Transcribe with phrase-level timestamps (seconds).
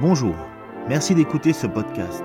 [0.00, 0.34] Bonjour,
[0.88, 2.22] merci d'écouter ce podcast.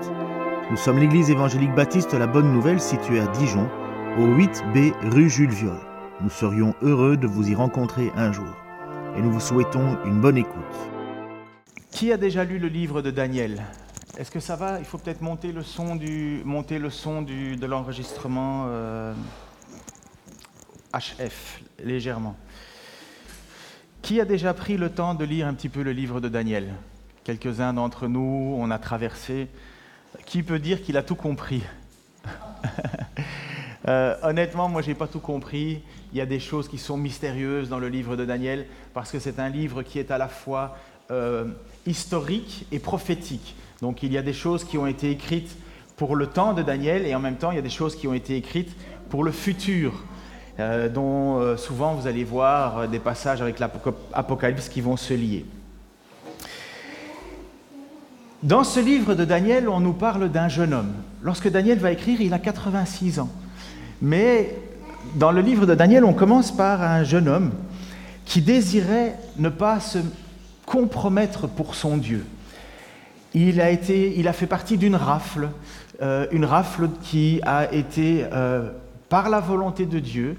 [0.70, 3.68] Nous sommes l'église évangélique baptiste La Bonne Nouvelle située à Dijon,
[4.16, 5.76] au 8B rue Jules Viol.
[6.22, 8.48] Nous serions heureux de vous y rencontrer un jour
[9.14, 10.54] et nous vous souhaitons une bonne écoute.
[11.90, 13.62] Qui a déjà lu le livre de Daniel?
[14.16, 14.78] Est-ce que ça va?
[14.78, 19.12] Il faut peut-être monter le son, du, monter le son de l'enregistrement euh,
[20.94, 22.38] HF légèrement.
[24.00, 26.72] Qui a déjà pris le temps de lire un petit peu le livre de Daniel?
[27.26, 29.48] Quelques-uns d'entre nous, on a traversé.
[30.26, 31.64] Qui peut dire qu'il a tout compris?
[33.88, 35.80] Euh, Honnêtement, moi, j'ai pas tout compris.
[36.12, 39.20] Il y a des choses qui sont mystérieuses dans le livre de Daniel parce que
[39.20, 40.76] c'est un livre qui est à la fois
[41.12, 41.44] euh,
[41.86, 43.54] historique et prophétique.
[43.82, 45.56] Donc, il y a des choses qui ont été écrites
[45.96, 48.08] pour le temps de Daniel et en même temps, il y a des choses qui
[48.08, 48.74] ont été écrites
[49.08, 50.04] pour le futur.
[50.58, 55.46] Euh, dont souvent vous allez voir des passages avec l'Apocalypse qui vont se lier.
[58.42, 60.92] Dans ce livre de Daniel, on nous parle d'un jeune homme.
[61.22, 63.30] Lorsque Daniel va écrire, il a 86 ans.
[64.02, 64.54] Mais
[65.14, 67.52] dans le livre de Daniel, on commence par un jeune homme
[68.26, 69.98] qui désirait ne pas se
[70.66, 72.26] compromettre pour son Dieu.
[73.32, 75.48] Il a, été, il a fait partie d'une rafle,
[76.30, 78.26] une rafle qui a été
[79.08, 80.36] par la volonté de Dieu,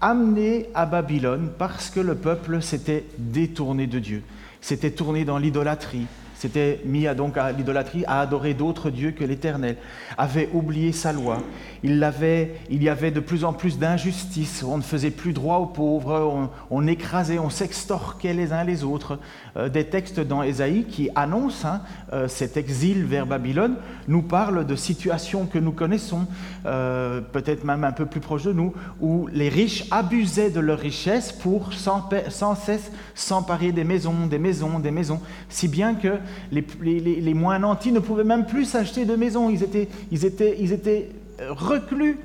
[0.00, 4.22] amené à Babylone parce que le peuple s'était détourné de Dieu,
[4.60, 6.06] s'était tourné dans l'idolâtrie,
[6.44, 9.76] s'était mis à, donc à l'idolâtrie, à adorer d'autres dieux que l'Éternel,
[10.18, 11.38] avait oublié sa loi.
[11.82, 15.56] Il, avait, il y avait de plus en plus d'injustice, on ne faisait plus droit
[15.56, 19.18] aux pauvres, on, écrasait, on s'extorquait les uns les autres.
[19.56, 21.80] Euh, des textes dans Ésaïe qui annoncent hein,
[22.12, 23.76] euh, cet exil vers Babylone
[24.08, 26.26] nous parlent de situations que nous connaissons,
[26.66, 30.78] euh, peut-être même un peu plus proches de nous, où les riches abusaient de leur
[30.78, 36.18] richesse pour sans cesse s'emparer des maisons, des maisons, des maisons, si bien que
[36.52, 39.50] les, moins nantis ne pouvaient même plus s'acheter de maison.
[39.50, 41.10] Ils étaient, ils étaient, ils étaient
[41.40, 42.18] euh, reclus.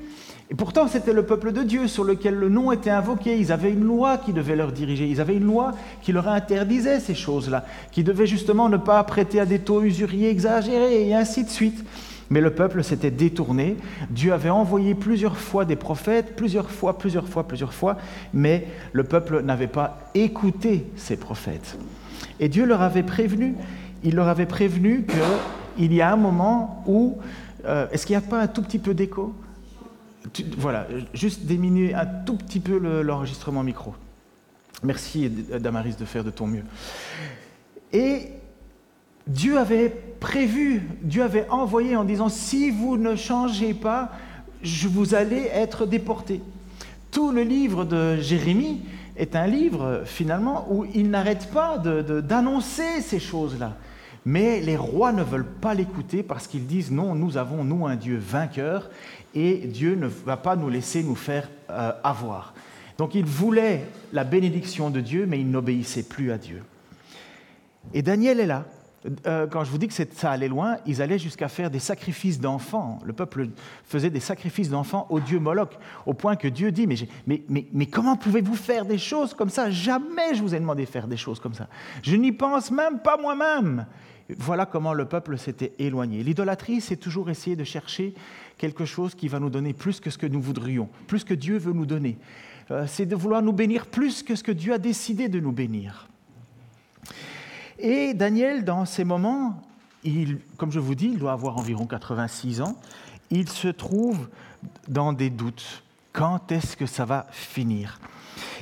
[0.50, 3.38] Et pourtant, c'était le peuple de Dieu sur lequel le nom était invoqué.
[3.38, 5.06] Ils avaient une loi qui devait leur diriger.
[5.06, 9.38] Ils avaient une loi qui leur interdisait ces choses-là, qui devait justement ne pas prêter
[9.38, 11.84] à des taux usuriers exagérés et ainsi de suite.
[12.30, 13.76] Mais le peuple s'était détourné.
[14.10, 17.96] Dieu avait envoyé plusieurs fois des prophètes, plusieurs fois, plusieurs fois, plusieurs fois,
[18.32, 21.76] mais le peuple n'avait pas écouté ces prophètes.
[22.38, 23.54] Et Dieu leur avait prévenu
[24.02, 25.04] il leur avait prévenu
[25.76, 27.18] qu'il y a un moment où...
[27.66, 29.34] Euh, est-ce qu'il n'y a pas un tout petit peu d'écho?
[30.56, 33.94] Voilà, juste diminuer un tout petit peu l'enregistrement micro.
[34.82, 36.64] Merci Damaris de faire de ton mieux.
[37.92, 38.28] Et
[39.26, 39.90] Dieu avait
[40.20, 44.10] prévu, Dieu avait envoyé en disant, si vous ne changez pas,
[44.62, 46.40] je vous allez être déportés.
[47.10, 48.82] Tout le livre de Jérémie
[49.16, 53.76] est un livre finalement où il n'arrête pas d'annoncer ces choses-là.
[54.26, 57.96] Mais les rois ne veulent pas l'écouter parce qu'ils disent non, nous avons, nous, un
[57.96, 58.90] Dieu vainqueur
[59.34, 62.54] et Dieu ne va pas nous laisser nous faire euh, avoir.
[62.98, 66.62] Donc ils voulaient la bénédiction de Dieu, mais ils n'obéissaient plus à Dieu.
[67.94, 68.66] Et Daniel est là.
[69.26, 72.38] Euh, quand je vous dis que ça allait loin, ils allaient jusqu'à faire des sacrifices
[72.38, 72.98] d'enfants.
[73.04, 73.48] Le peuple
[73.84, 78.56] faisait des sacrifices d'enfants au dieu Moloch, au point que Dieu dit, mais, comment pouvez-vous
[78.56, 79.70] faire des choses comme ça?
[79.70, 81.68] Jamais je vous ai demandé de faire des choses comme ça.
[82.02, 83.86] Je n'y pense même pas moi-même.
[84.36, 86.22] Voilà comment le peuple s'était éloigné.
[86.22, 88.14] L'idolâtrie, c'est toujours essayer de chercher
[88.58, 91.56] quelque chose qui va nous donner plus que ce que nous voudrions, plus que Dieu
[91.56, 92.18] veut nous donner.
[92.70, 95.52] Euh, c'est de vouloir nous bénir plus que ce que Dieu a décidé de nous
[95.52, 96.06] bénir.
[97.82, 99.62] Et Daniel, dans ces moments,
[100.58, 102.76] comme je vous dis, il doit avoir environ 86 ans,
[103.30, 104.28] il se trouve
[104.88, 105.82] dans des doutes.
[106.12, 107.98] Quand est-ce que ça va finir?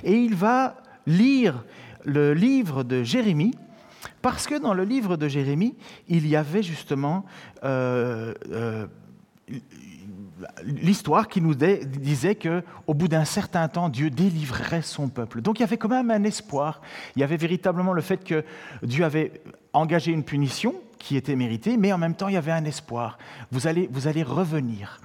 [0.04, 1.64] Et il va lire
[2.04, 3.54] le livre de Jérémie,
[4.22, 5.74] parce que dans le livre de Jérémie,
[6.08, 7.24] il y avait justement
[7.64, 8.86] euh, euh,
[10.62, 15.40] l'histoire qui nous disait qu'au bout d'un certain temps, Dieu délivrerait son peuple.
[15.40, 16.80] Donc il y avait quand même un espoir.
[17.16, 18.44] Il y avait véritablement le fait que
[18.82, 22.52] Dieu avait engagé une punition qui était méritée, mais en même temps, il y avait
[22.52, 23.18] un espoir.
[23.50, 25.00] Vous allez, vous allez revenir.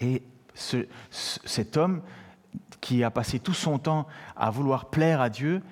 [0.00, 0.22] Et
[0.54, 2.02] cet homme
[2.80, 4.06] qui a passé tout son temps
[4.36, 5.62] à vouloir plaire à Dieu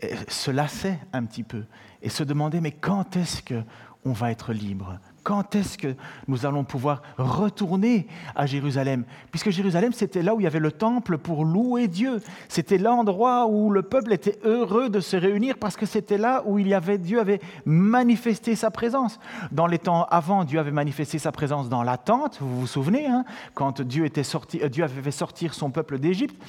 [0.00, 1.64] eh, se lassait un petit peu
[2.02, 4.98] et se demandait mais quand est-ce qu'on va être libre?
[5.26, 5.96] Quand est-ce que
[6.28, 8.06] nous allons pouvoir retourner
[8.36, 9.04] à Jérusalem?
[9.32, 12.22] Puisque Jérusalem, c'était là où il y avait le temple pour louer Dieu.
[12.48, 16.60] C'était l'endroit où le peuple était heureux de se réunir parce que c'était là où
[16.60, 19.18] il y avait, Dieu avait manifesté sa présence.
[19.50, 23.06] Dans les temps avant, Dieu avait manifesté sa présence dans la tente, vous vous souvenez,
[23.06, 23.24] hein,
[23.54, 26.40] quand Dieu, sorti, Dieu avait fait sortir son peuple d'Égypte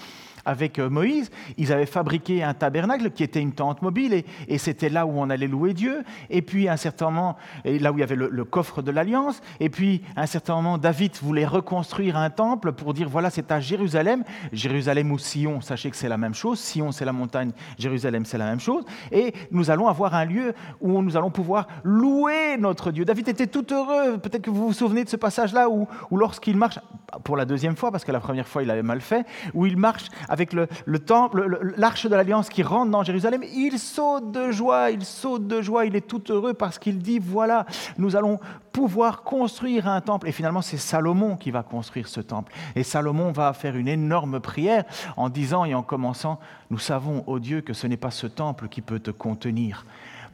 [0.48, 4.90] avec euh, Moïse, ils avaient fabriqué un tabernacle qui était une tente mobile et, c'était
[4.90, 6.04] là où on allait louer Dieu.
[6.30, 9.42] Et puis, à un certain moment, là où il y avait le, coffre de l'Alliance,
[9.60, 13.52] et puis, à un certain moment, David voulait reconstruire un temple pour dire voilà, c'est
[13.52, 16.60] à Jérusalem, Jérusalem ou Sion, sachez que c'est la même chose.
[16.60, 18.84] Sion, c'est la montagne, Jérusalem, c'est la même chose.
[19.12, 23.06] Et nous allons avoir un lieu où nous allons pouvoir louer notre Dieu.
[23.06, 24.18] David était tout heureux.
[24.18, 26.80] Peut-être que vous vous souvenez de ce passage-là où, lorsqu'il marche,
[27.24, 29.78] pour la deuxième fois, parce que la première fois il avait mal fait, où il
[29.78, 34.92] marche avec le, temple, l'arche de l'alliance qui rentre dans Jérusalem, il saute de joie,
[34.92, 37.66] il saute de joie, il est tout heureux parce qu'il dit, voilà,
[37.98, 38.40] nous allons
[38.72, 40.28] pouvoir construire un temple.
[40.28, 42.54] Et finalement, c'est Salomon qui va construire ce temple.
[42.76, 44.84] Et Salomon va faire une énorme prière
[45.16, 46.40] en disant et en commençant,
[46.70, 49.86] nous savons, ô Dieu, que ce n'est pas ce temple qui peut te contenir,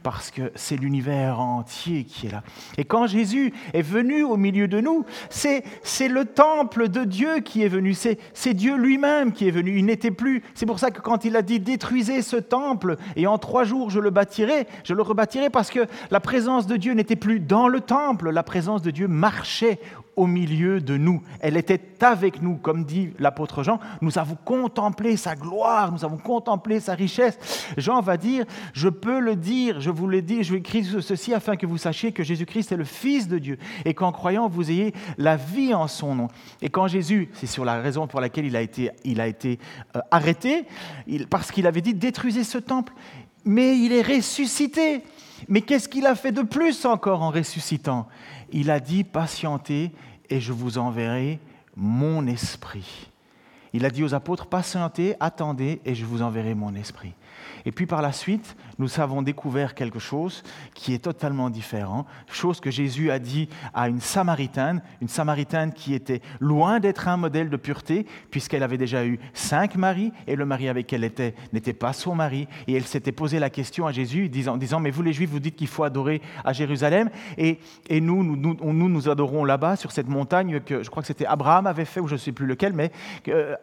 [0.04, 2.42] parce que c'est l'univers entier qui est là.
[2.76, 5.64] Et quand Jésus est venu au milieu de nous, c'est,
[6.06, 9.78] le temple de Dieu qui est venu, c'est, c'est Dieu lui-même qui est venu.
[9.78, 10.42] Il n'était plus.
[10.54, 13.88] C'est pour ça que quand il a dit détruisez ce temple et en trois jours
[13.88, 17.66] je le bâtirai, je le rebâtirai parce que la présence de Dieu n'était plus dans
[17.66, 19.80] le temple, la présence de Dieu marchait
[20.16, 21.22] au milieu de nous.
[21.40, 23.78] Elle était avec nous, comme dit l'apôtre Jean.
[24.00, 27.38] Nous avons contemplé sa gloire, nous avons contemplé sa richesse.
[27.76, 31.56] Jean va dire, je peux le dire, je vous l'ai dit, je écrit ceci afin
[31.56, 34.94] que vous sachiez que Jésus-Christ est le Fils de Dieu et qu'en croyant, vous ayez
[35.18, 36.28] la vie en son nom.
[36.62, 39.58] Et quand Jésus, c'est sur la raison pour laquelle il a été, il a été
[39.96, 40.66] euh, arrêté,
[41.30, 42.92] parce qu'il avait dit, détruisez ce temple,
[43.44, 45.02] mais il est ressuscité.
[45.48, 48.06] Mais qu'est-ce qu'il a fait de plus encore en ressuscitant?
[48.54, 49.90] Il a dit, patientez
[50.30, 51.40] et je vous enverrai
[51.76, 53.08] mon esprit.
[53.72, 57.14] Il a dit aux apôtres, patientez, attendez, et je vous enverrai mon esprit.
[57.64, 60.42] Et puis par la suite, nous avons découvert quelque chose
[60.74, 65.94] qui est totalement différent, chose que Jésus a dit à une Samaritaine, une Samaritaine qui
[65.94, 70.46] était loin d'être un modèle de pureté, puisqu'elle avait déjà eu cinq maris, et le
[70.46, 73.86] mari avec qui elle était n'était pas son mari, et elle s'était posé la question
[73.86, 77.10] à Jésus, disant, disant mais vous les Juifs, vous dites qu'il faut adorer à Jérusalem,
[77.38, 77.58] et,
[78.00, 81.84] nous, nous, nous, adorons là-bas, sur cette montagne que je crois que c'était Abraham avait
[81.84, 82.90] fait, ou je ne sais plus lequel, mais,
[83.28, 83.54] euh,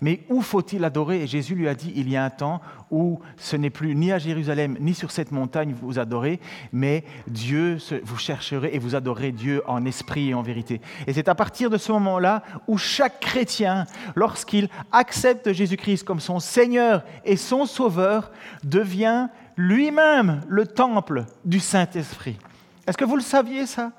[0.00, 1.22] mais où faut-il adorer?
[1.22, 4.12] Et Jésus lui a dit, il y a un temps où ce n'est plus ni
[4.12, 6.40] à Jérusalem, ni sur cette montagne vous adorez,
[6.72, 10.80] mais Dieu, vous chercherez et vous adorez Dieu en esprit et en vérité.
[11.06, 16.40] Et c'est à partir de ce moment-là où chaque chrétien, lorsqu'il accepte Jésus-Christ comme son
[16.40, 18.30] Seigneur et son Sauveur,
[18.64, 22.38] devient lui-même le temple du Saint-Esprit.
[22.86, 23.92] Est-ce que vous le saviez ça?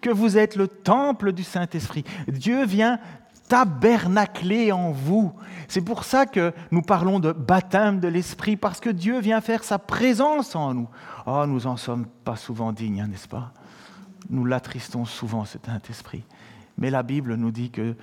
[0.00, 2.04] Que vous êtes le temple du Saint-Esprit.
[2.28, 2.98] Dieu vient
[3.50, 5.32] tabernaclé en vous.
[5.66, 9.64] C'est pour ça que nous parlons de baptême de l'Esprit, parce que Dieu vient faire
[9.64, 10.88] sa présence en nous.
[11.26, 13.52] Oh, nous en sommes pas souvent dignes, n'est-ce pas?
[14.30, 16.22] Nous l'attristons souvent, cet Saint-Esprit.
[16.78, 17.96] Mais la Bible nous dit que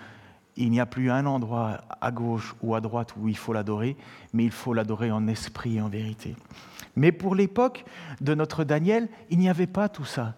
[0.57, 3.95] il n'y a plus un endroit à gauche ou à droite où il faut l'adorer,
[4.33, 6.35] mais il faut l'adorer en esprit et en vérité.
[6.95, 7.85] Mais pour l'époque
[8.19, 10.33] de notre Daniel, il n'y avait pas tout ça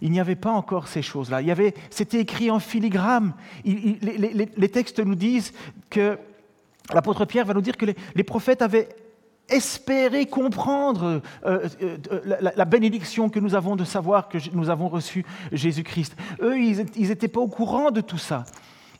[0.00, 1.40] il n'y avait pas encore ces choses-là.
[1.90, 3.34] c'était écrit en filigrane.
[3.64, 5.52] les, textes nous disent
[5.90, 6.18] que
[6.92, 8.88] l'apôtre Pierre va nous dire que les, prophètes avaient
[9.48, 14.88] espéré comprendre euh, euh, la, la, bénédiction que nous avons de savoir que nous avons
[14.88, 16.16] reçu Jésus-Christ.
[16.40, 18.44] Eux, ils n'étaient pas au courant de tout ça,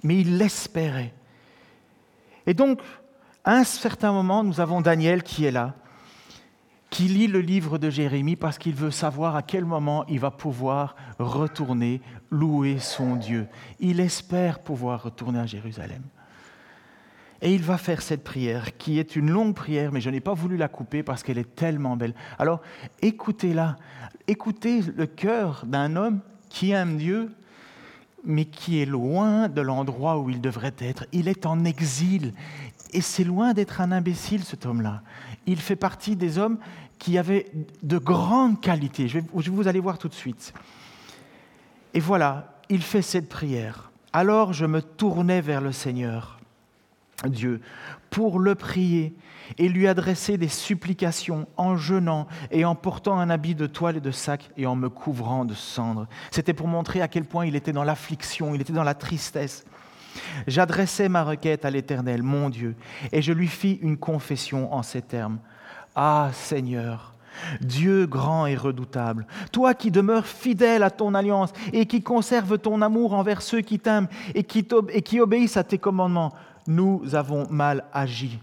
[0.02, 1.14] mais ils l'espéraient.
[2.46, 2.80] Et donc,
[3.44, 5.74] à un certain moment, nous avons Daniel qui est là
[6.90, 10.32] qui lit le livre de Jérémie parce qu'il veut savoir à quel moment il va
[10.32, 12.00] pouvoir retourner
[12.30, 13.46] louer son Dieu.
[13.78, 16.02] Il espère pouvoir retourner à Jérusalem.
[17.42, 20.34] Et il va faire cette prière, qui est une longue prière, mais je n'ai pas
[20.34, 22.14] voulu la couper parce qu'elle est tellement belle.
[22.38, 22.60] Alors
[23.00, 23.76] écoutez-la,
[24.26, 27.32] écoutez le cœur d'un homme qui aime Dieu,
[28.24, 31.06] mais qui est loin de l'endroit où il devrait être.
[31.12, 32.34] Il est en exil,
[32.92, 35.02] et c'est loin d'être un imbécile, cet homme-là.
[35.50, 36.58] Il fait partie des hommes
[37.00, 37.50] qui avaient
[37.82, 39.08] de grandes qualités.
[39.08, 40.54] Je vais, vous allez voir tout de suite.
[41.92, 43.90] Et voilà, il fait cette prière.
[44.12, 46.38] Alors je me tournais vers le Seigneur,
[47.26, 47.62] Dieu,
[48.10, 49.12] pour le prier
[49.58, 54.00] et lui adresser des supplications en jeûnant et en portant un habit de toile et
[54.00, 56.06] de sac et en me couvrant de cendres.
[56.30, 59.64] C'était pour montrer à quel point il était dans l'affliction, il était dans la tristesse.
[60.46, 62.74] J'adressai ma requête à l'Éternel, mon Dieu,
[63.12, 65.38] et je lui fis une confession en ces termes.
[65.94, 67.14] Ah Seigneur,
[67.60, 72.82] Dieu grand et redoutable, toi qui demeures fidèle à ton alliance et qui conserves ton
[72.82, 76.34] amour envers ceux qui t'aiment et qui, et qui obéissent à tes commandements,
[76.66, 78.38] nous avons mal agi.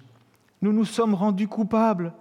[0.62, 2.14] Nous nous sommes rendus coupables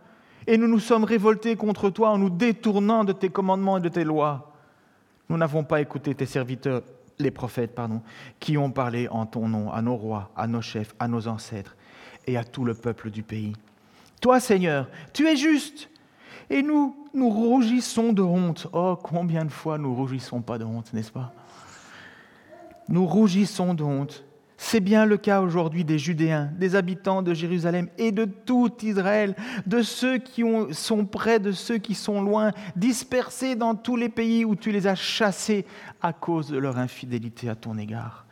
[0.47, 3.89] et nous nous sommes révoltés contre toi en nous détournant de tes commandements et de
[3.89, 4.53] tes lois.
[5.29, 6.83] Nous n'avons pas écouté tes serviteurs
[7.19, 8.03] les prophètes, pardon,
[8.41, 11.77] qui ont parlé en ton nom à nos rois, à nos chefs, à nos ancêtres.
[12.27, 13.53] et à tout le peuple du pays.
[14.21, 15.89] Toi, Seigneur, tu es juste,
[16.51, 18.67] et nous, nous rougissons de honte.
[18.73, 21.33] Oh, combien de fois nous rougissons pas de honte, n'est-ce pas?
[22.89, 24.25] Nous rougissons de honte.
[24.69, 29.37] C'est bien le cas aujourd'hui des Judéens, des habitants de Jérusalem et de tout Israël,
[29.65, 30.43] de ceux qui
[30.73, 34.89] sont près, de ceux qui sont loin, dispersés dans tous les pays où tu les
[34.89, 35.67] as chassés
[36.03, 38.27] à cause de leur infidélité à ton égard.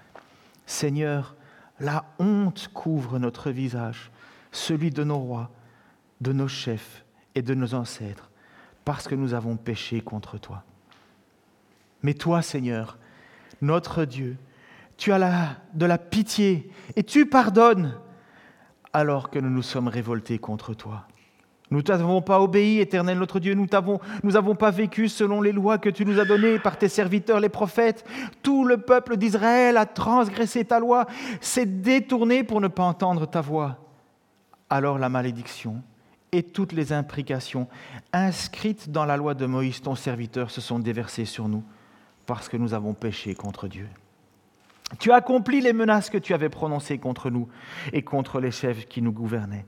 [0.67, 1.37] Seigneur,
[1.79, 4.11] la honte couvre notre visage,
[4.50, 5.53] celui de nos rois,
[6.21, 7.05] de nos chefs
[7.37, 8.29] et de nos ancêtres,
[8.85, 10.64] parce que nous avons péché contre toi.
[12.03, 12.99] Mais toi, Seigneur,
[13.62, 14.37] notre Dieu,
[15.04, 17.94] tu as de la pitié et tu pardonnes
[18.94, 21.06] alors que nous nous sommes révoltés contre toi.
[21.70, 23.66] Nous t'avons pas obéi, éternel notre Dieu, nous
[24.23, 27.50] n'avons pas vécu selon les lois que tu nous as données par tes serviteurs les
[27.50, 28.06] prophètes.
[28.42, 31.04] Tout le peuple d'Israël a transgressé ta loi,
[31.42, 33.76] s'est détourné pour ne pas entendre ta voix.
[34.70, 35.82] Alors la malédiction
[36.32, 37.68] et toutes les imprécations
[38.14, 41.62] inscrites dans la loi de Moïse, ton serviteur, se sont déversées sur nous
[42.25, 43.87] parce que nous avons péché contre Dieu.
[44.99, 47.49] Tu as accompli les menaces que tu avais prononcées contre nous
[47.93, 49.67] et contre les chefs qui nous gouvernaient.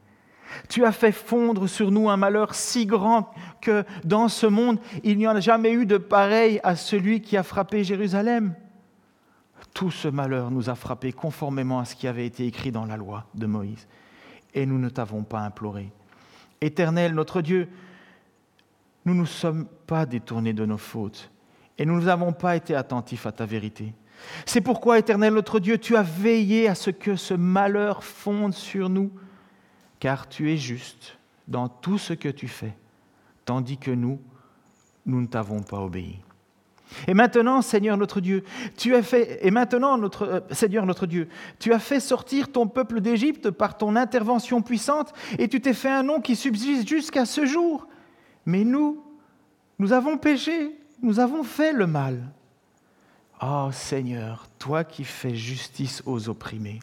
[0.68, 3.30] Tu as fait fondre sur nous un malheur si grand
[3.60, 7.36] que dans ce monde, il n'y en a jamais eu de pareil à celui qui
[7.36, 8.54] a frappé Jérusalem.
[9.74, 12.96] Tout ce malheur nous a frappés conformément à ce qui avait été écrit dans la
[12.96, 13.86] loi de Moïse,
[14.54, 15.90] et nous ne t'avons pas imploré.
[16.60, 17.68] Éternel, notre Dieu,
[19.04, 21.30] nous ne nous sommes pas détournés de nos fautes,
[21.76, 23.92] et nous n'avons pas été attentifs à ta vérité.
[24.44, 28.88] C'est pourquoi, Éternel, notre Dieu, tu as veillé à ce que ce malheur fonde sur
[28.88, 29.10] nous
[30.00, 31.18] car tu es juste
[31.48, 32.74] dans tout ce que tu fais,
[33.44, 34.20] tandis que nous,
[35.04, 36.18] nous ne t'avons pas obéi.
[37.08, 38.44] Et maintenant, Seigneur notre Dieu,
[38.76, 43.00] tu as fait, et maintenant, euh, Seigneur notre Dieu, tu as fait sortir ton peuple
[43.00, 47.44] d'Égypte par ton intervention puissante, et tu t'es fait un nom qui subsiste jusqu'à ce
[47.44, 47.88] jour.
[48.44, 49.02] Mais nous,
[49.78, 52.32] nous avons péché, nous avons fait le mal.
[53.42, 56.80] Oh Seigneur, toi qui fais justice aux opprimés,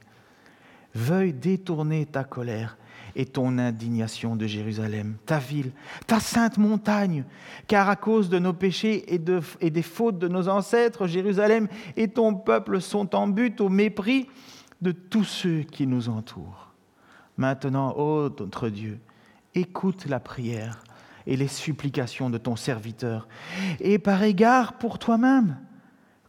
[0.93, 2.77] veuille détourner ta colère
[3.15, 5.71] et ton indignation de Jérusalem, ta ville,
[6.05, 7.25] ta sainte montagne,
[7.67, 12.35] car à cause de nos péchés et, des fautes de nos ancêtres, Jérusalem et ton
[12.35, 14.27] peuple sont en but au mépris
[14.81, 16.71] de tous ceux qui nous entourent.
[17.37, 18.99] Maintenant, ô notre Dieu,
[19.55, 20.83] écoute la prière
[21.25, 23.27] et les supplications de ton serviteur,
[23.79, 25.57] et par égard pour toi-même,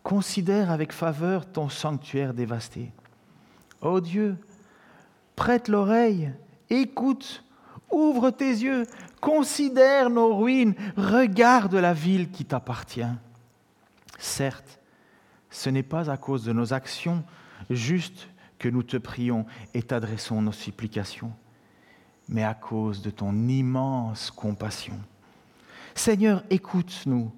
[0.04, 2.92] considère avec faveur ton sanctuaire dévasté.
[3.80, 4.36] Ô Dieu,
[5.34, 6.30] prête l'oreille
[6.70, 7.44] écoute,
[7.90, 8.86] ouvre tes yeux,
[9.20, 13.02] considère nos ruines, regarde la ville qui t'appartient.
[14.18, 14.80] Certes,
[15.50, 17.24] ce n'est pas à cause de nos actions
[17.70, 21.32] justes que nous te prions et t'adressons nos supplications,
[22.28, 24.98] mais à cause de ton immense compassion.
[25.94, 27.32] Seigneur, écoute-nous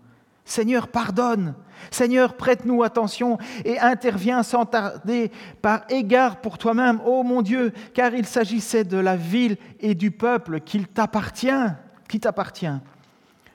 [0.47, 1.55] Seigneur, pardonne.
[1.91, 8.15] Seigneur, prête-nous attention et interviens sans tarder par égard pour toi-même, ô mon Dieu, car
[8.15, 11.49] il s'agissait de la ville et du peuple qui t'appartient.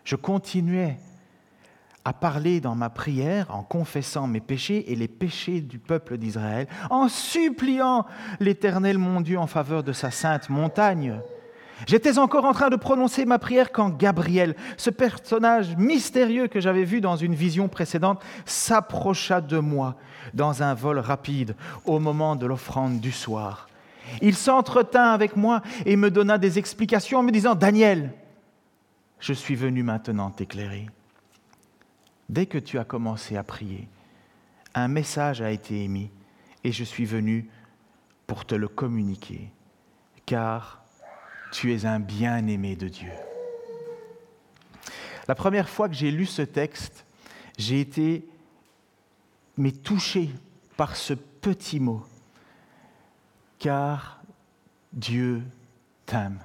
[0.03, 0.97] Je continuais
[2.03, 6.67] à parler dans ma prière en confessant mes péchés et les péchés du peuple d'Israël,
[6.89, 8.05] en suppliant
[8.39, 11.21] l'Éternel mon Dieu en faveur de sa sainte montagne.
[11.87, 16.83] J'étais encore en train de prononcer ma prière quand Gabriel, ce personnage mystérieux que j'avais
[16.83, 19.95] vu dans une vision précédente, s'approcha de moi
[20.33, 23.67] dans un vol rapide au moment de l'offrande du soir.
[24.21, 28.11] Il s'entretint avec moi et me donna des explications en me disant, Daniel,
[29.19, 30.87] je suis venu maintenant t'éclairer.
[32.29, 33.87] Dès que tu as commencé à prier,
[34.73, 36.09] un message a été émis
[36.63, 37.49] et je suis venu
[38.27, 39.51] pour te le communiquer,
[40.25, 40.80] car
[41.51, 43.11] tu es un bien-aimé de Dieu.
[45.27, 47.05] La première fois que j'ai lu ce texte,
[47.57, 48.27] j'ai été
[49.57, 50.29] mais touché
[50.77, 52.03] par ce petit mot,
[53.59, 54.21] car
[54.93, 55.43] Dieu
[56.05, 56.39] t'aime.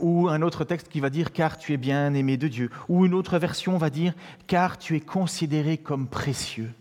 [0.00, 2.70] Ou un autre texte qui va dire car tu es bien aimé de Dieu.
[2.88, 4.12] Ou une autre version va dire
[4.46, 6.72] car tu es considéré comme précieux.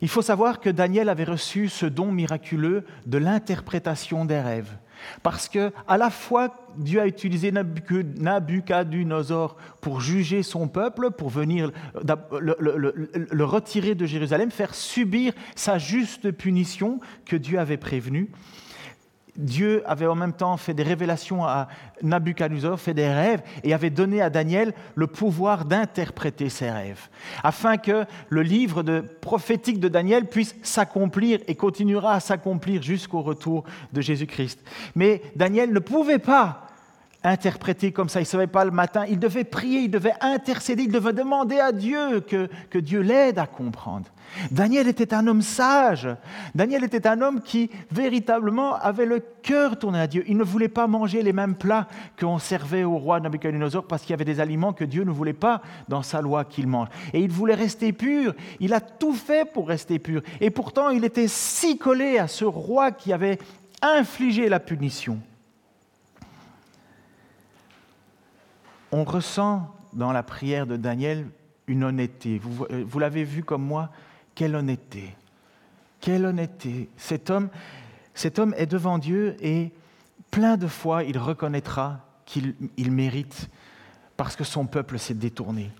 [0.00, 4.76] Il faut savoir que Daniel avait reçu ce don miraculeux de l'interprétation des rêves.
[5.22, 11.72] Parce que à la fois Dieu a utilisé Nabucodonosor pour juger son peuple, pour venir
[12.02, 18.30] le, retirer de Jérusalem, faire subir sa juste punition que Dieu avait prévenue.
[19.38, 21.68] Dieu avait en même temps fait des révélations à
[22.02, 27.08] Nabucodonosor, fait des rêves, et avait donné à Daniel le pouvoir d'interpréter ses rêves,
[27.42, 28.82] afin que le livre
[29.20, 34.60] prophétique de Daniel puisse s'accomplir et continuera à s'accomplir jusqu'au retour de Jésus-Christ.
[34.94, 36.67] Mais Daniel ne pouvait pas
[37.24, 38.20] interpréter comme ça.
[38.20, 39.04] Il ne savait pas le matin.
[39.08, 43.38] Il devait prier, il devait intercéder, il devait demander à Dieu que, que Dieu l'aide
[43.38, 44.06] à comprendre.
[44.50, 46.08] Daniel était un homme sage.
[46.54, 50.24] Daniel était un homme qui véritablement avait le cœur tourné à Dieu.
[50.28, 51.88] Il ne voulait pas manger les mêmes plats
[52.20, 55.32] qu'on servait au roi Nabucodonosor parce qu'il y avait des aliments que Dieu ne voulait
[55.32, 56.88] pas dans sa loi qu'il mange.
[57.12, 58.34] Et il voulait rester pur.
[58.60, 60.22] Il a tout fait pour rester pur.
[60.40, 63.38] Et pourtant, il était si collé à ce roi qui avait
[63.82, 65.18] infligé la punition.
[68.92, 71.26] On ressent dans la prière de Daniel
[71.66, 72.38] une honnêteté.
[72.38, 73.90] Vous, euh, vous l'avez vu comme moi,
[74.34, 75.14] quelle honnêteté.
[76.00, 76.88] Quelle honnêteté.
[76.96, 77.48] Cet homme,
[78.14, 79.72] cet homme est devant Dieu et
[80.30, 83.48] plein de fois il reconnaîtra qu'il mérite
[84.16, 85.70] parce que son peuple s'est détourné.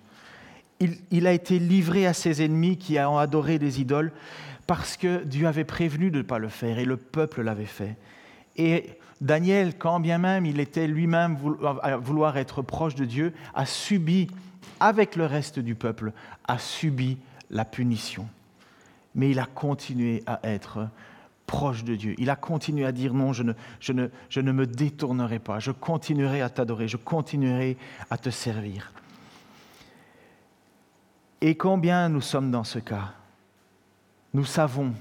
[1.11, 4.13] Il, a été livré à ses ennemis qui ont adoré des idoles
[4.69, 7.97] parce que Dieu avait prévenu de ne pas le faire et le peuple l'avait fait.
[8.59, 14.29] Et Daniel, quand bien même il était lui-même vouloir être proche de Dieu, a subi,
[14.81, 16.13] avec le reste du peuple,
[16.47, 17.19] a subi
[17.51, 18.29] la punition.
[19.15, 20.89] Mais il a continué à être
[21.47, 22.15] proche de Dieu.
[22.19, 25.59] Il a continué à dire non, je ne, je ne, je ne me détournerai pas,
[25.59, 27.77] je continuerai à t'adorer, je continuerai
[28.11, 28.93] à te servir.
[31.41, 33.15] Et combien nous sommes dans ce cas
[34.35, 34.93] Nous savons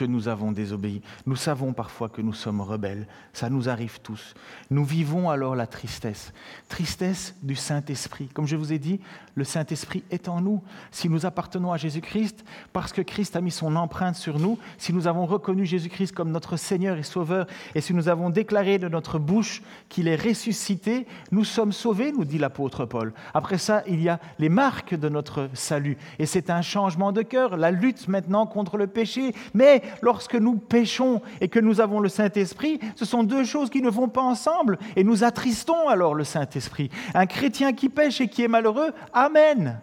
[0.00, 1.02] que nous avons désobéi.
[1.26, 3.06] Nous savons parfois que nous sommes rebelles.
[3.34, 4.32] Ça nous arrive tous.
[4.70, 6.32] Nous vivons alors la tristesse.
[6.70, 8.28] Tristesse du Saint-Esprit.
[8.32, 8.98] Comme je vous ai dit,
[9.34, 10.62] le Saint-Esprit est en nous.
[10.90, 14.94] Si nous appartenons à Jésus-Christ, parce que Christ a mis son empreinte sur nous, si
[14.94, 18.88] nous avons reconnu Jésus-Christ comme notre Seigneur et Sauveur, et si nous avons déclaré de
[18.88, 23.12] notre bouche qu'il est ressuscité, nous sommes sauvés, nous dit l'apôtre Paul.
[23.34, 25.98] Après ça, il y a les marques de notre salut.
[26.18, 29.34] Et c'est un changement de cœur, la lutte maintenant contre le péché.
[29.52, 33.82] Mais lorsque nous péchons et que nous avons le Saint-Esprit, ce sont deux choses qui
[33.82, 36.90] ne vont pas ensemble et nous attristons alors le Saint-Esprit.
[37.14, 39.80] Un chrétien qui pêche et qui est malheureux, Amen.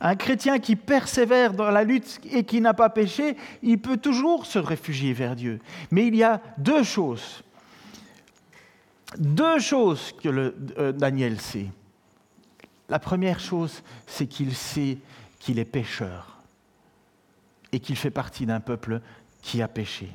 [0.00, 4.44] Un chrétien qui persévère dans la lutte et qui n'a pas péché, il peut toujours
[4.44, 5.58] se réfugier vers Dieu.
[5.90, 7.42] Mais il y a deux choses.
[9.18, 11.68] Deux choses que euh, Daniel sait.
[12.88, 14.98] La première chose, c'est qu'il sait
[15.38, 16.35] qu'il est pécheur
[17.72, 19.00] et qu'il fait partie d'un peuple
[19.42, 20.10] qui a péché.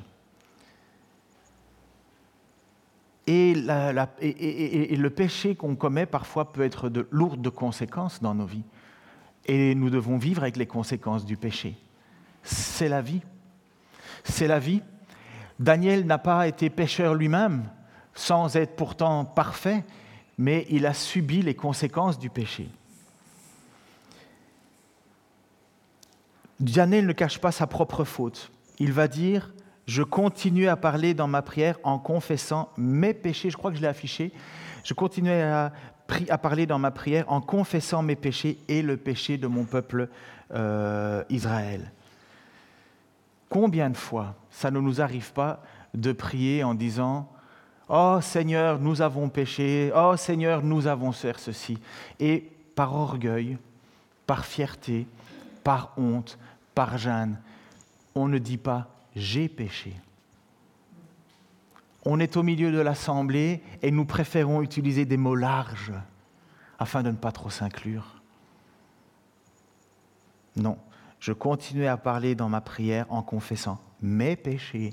[3.26, 8.64] Et, le péché qu'on commet parfois peut être de lourdes conséquences dans nos vies.
[9.46, 11.76] Et nous devons vivre avec les conséquences du péché.
[12.42, 13.22] C'est la vie.
[14.24, 14.82] C'est la vie.
[15.58, 17.68] Daniel n'a pas été pécheur lui-même,
[18.14, 19.84] sans être pourtant parfait,
[20.38, 22.68] mais il a subi les conséquences du péché.
[26.62, 28.52] Daniel ne cache pas sa propre faute.
[28.78, 29.52] Il va dire,
[29.86, 33.50] je continue à parler dans ma prière en confessant mes péchés.
[33.50, 34.32] Je crois que je l'ai affiché.
[34.84, 35.72] Je continue à,
[36.40, 40.08] parler dans ma prière en confessant mes péchés et le péché de mon peuple
[40.54, 41.90] euh, Israël.
[43.48, 47.28] Combien de fois ça ne nous arrive pas de prier en disant
[47.88, 51.78] Oh Seigneur, nous avons péché, oh Seigneur, nous avons fait ceci.
[52.20, 53.58] Et par orgueil,
[54.28, 55.08] par fierté,
[55.64, 56.38] par honte,
[56.74, 57.40] par Jeanne,
[58.14, 59.94] on ne dit pas j'ai péché.
[62.04, 65.92] On est au milieu de l'assemblée et nous préférons utiliser des mots larges
[66.78, 68.20] afin de ne pas trop s'inclure.
[70.56, 70.78] Non,
[71.20, 74.92] je continuais à parler dans ma prière en confessant mes péchés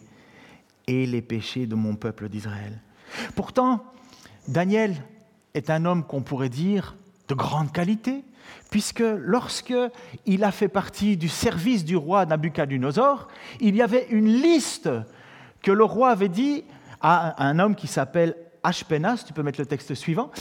[0.85, 2.79] et les péchés de mon peuple d'Israël.
[3.35, 3.83] Pourtant,
[4.47, 4.95] Daniel
[5.53, 6.95] est un homme qu'on pourrait dire
[7.29, 8.23] de grande qualité,
[8.69, 9.73] puisque lorsque
[10.25, 13.27] il a fait partie du service du roi Nabucodonosor,
[13.61, 14.89] il y avait une liste
[15.61, 16.65] que le roi avait dit
[17.01, 20.31] à un homme qui s'appelle Ashpenaz, tu peux mettre le texte suivant.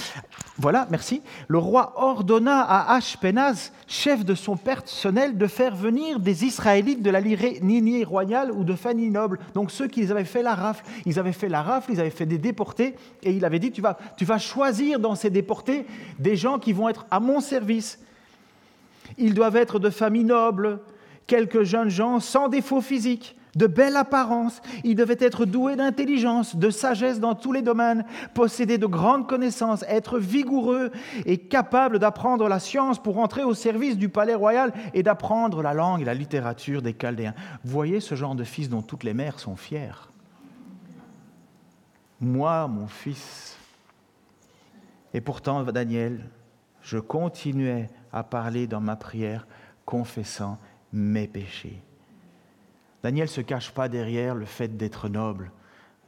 [0.57, 1.23] Voilà, merci.
[1.47, 7.11] Le roi ordonna à Ashpenaz, chef de son personnel, de faire venir des Israélites de
[7.11, 9.39] la lignée royale ou de famille noble.
[9.55, 10.85] Donc ceux qui avaient fait la rafle.
[11.07, 13.81] Ils avaient fait la rafle, ils avaient fait des déportés, et il avait dit, tu
[13.81, 15.87] vas, tu vas choisir dans ces déportés
[16.19, 18.01] des gens qui vont être à mon service.
[19.17, 20.81] Ils doivent être de famille noble,
[21.27, 26.71] quelques jeunes gens sans défaut physique de belle apparence, ils devaient être doués d'intelligence, de
[26.71, 30.93] sagesse dans tous les domaines, posséder de grandes connaissances, être vigoureux
[31.27, 35.75] et capables d'apprendre la science pour entrer au service du palais royal et d'apprendre la
[35.75, 37.35] langue et la littérature des Chaldéens.
[37.65, 40.13] Voyez ce genre de fils dont toutes les mères sont fières.
[42.21, 43.57] moi, mon fils.
[45.15, 46.29] Et pourtant, Daniel,
[46.83, 49.49] je continuais à parler dans ma prière,
[49.85, 50.59] confessant
[50.93, 51.83] mes péchés.
[53.03, 55.53] Daniel ne se cache pas derrière le fait d'être noble,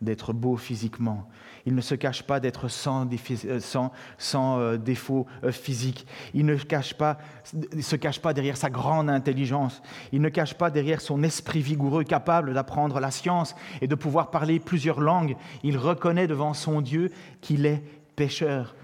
[0.01, 1.29] d'être beau physiquement.
[1.67, 6.07] Il ne se cache pas d'être sans, euh, sans, sans euh, défaut euh, physique.
[6.35, 9.83] Il ne se cache pas derrière sa grande intelligence.
[10.13, 14.31] Il ne cache pas derrière son esprit vigoureux, capable d'apprendre la science et de pouvoir
[14.31, 15.37] parler plusieurs langues.
[15.63, 17.83] Il reconnaît devant son Dieu qu'il est
[18.17, 18.75] pécheur.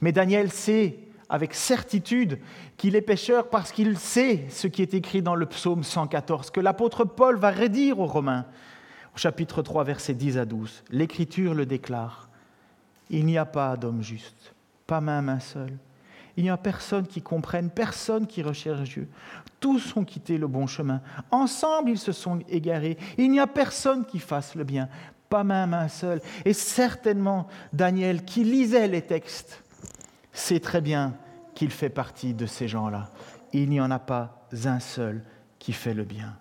[0.00, 0.98] Mais Daniel sait
[1.30, 2.38] avec certitude
[2.76, 6.60] qu'il est pécheur parce qu'il sait ce qui est écrit dans le psaume 114, que
[6.60, 8.44] l'apôtre Paul va redire aux Romains
[9.14, 10.84] au chapitre 3, versets 10 à 12.
[10.90, 12.28] L'Écriture le déclare.
[13.08, 14.54] Il n'y a pas d'homme juste,
[14.86, 15.72] pas même un seul.
[16.36, 19.08] Il n'y a personne qui comprenne, personne qui recherche Dieu.
[19.58, 21.00] Tous ont quitté le bon chemin.
[21.30, 22.96] Ensemble, ils se sont égarés.
[23.18, 24.88] Il n'y a personne qui fasse le bien,
[25.28, 26.20] pas même un seul.
[26.44, 29.62] Et certainement, Daniel, qui lisait les textes,
[30.32, 31.14] sait très bien
[31.54, 33.10] qu'il fait partie de ces gens-là.
[33.52, 35.24] Il n'y en a pas un seul
[35.58, 36.36] qui fait le bien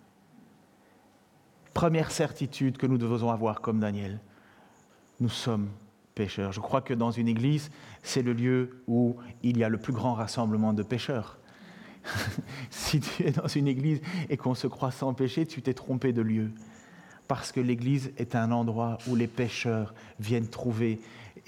[1.79, 4.19] première certitude que nous devons avoir comme Daniel.
[5.21, 5.69] Nous sommes
[6.13, 6.51] pécheurs.
[6.51, 7.71] Je crois que dans une église,
[8.03, 11.37] c'est le lieu où il y a le plus grand rassemblement de pécheurs.
[12.69, 16.11] si tu es dans une église et qu'on se croit sans péché, tu t'es trompé
[16.11, 16.51] de lieu.
[17.29, 20.99] Parce que l'église est un endroit où les pécheurs viennent trouver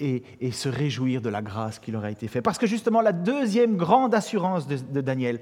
[0.02, 2.42] et, se réjouir de la grâce qui leur a été faite.
[2.42, 5.40] Parce que justement, la deuxième grande assurance de Daniel,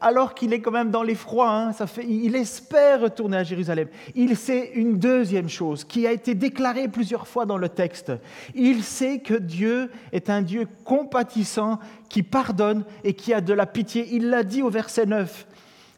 [0.00, 1.72] alors qu'il est quand même dans l'effroi, hein,
[2.06, 3.88] il espère retourner à Jérusalem.
[4.14, 8.12] Il sait une deuxième chose qui a été déclarée plusieurs fois dans le texte.
[8.54, 13.66] Il sait que Dieu est un Dieu compatissant, qui pardonne et qui a de la
[13.66, 14.08] pitié.
[14.12, 15.46] Il l'a dit au verset 9.